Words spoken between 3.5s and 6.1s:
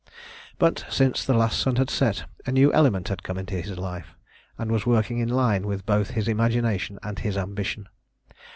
his life, and was working in line with both